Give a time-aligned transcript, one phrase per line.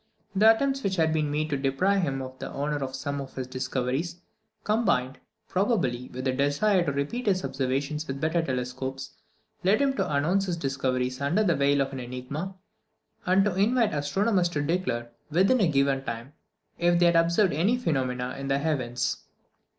[0.35, 3.35] The attempts which had been made to deprive him of the honour of some of
[3.35, 4.19] his discoveries,
[4.63, 9.11] combined, probably, with a desire to repeat his observations with better telescopes,
[9.63, 12.55] led him to announce his discoveries under the veil of an enigma,
[13.27, 16.33] and to invite astronomers to declare, within a given time,
[16.79, 19.25] if they had observed any new phenomena in the heavens.